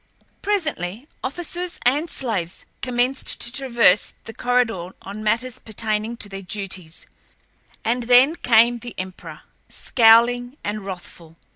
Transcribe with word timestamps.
Presently 0.41 1.07
officers 1.23 1.79
and 1.85 2.09
slaves 2.09 2.65
commenced 2.81 3.39
to 3.39 3.51
traverse 3.53 4.13
the 4.23 4.33
corridor 4.33 4.89
on 5.03 5.23
matters 5.23 5.59
pertaining 5.59 6.17
to 6.17 6.27
their 6.27 6.41
duties, 6.41 7.05
and 7.85 8.01
then 8.01 8.35
came 8.35 8.79
the 8.79 8.95
emperor, 8.97 9.41
scowling 9.69 10.57
and 10.63 10.83
wrathful. 10.83 11.37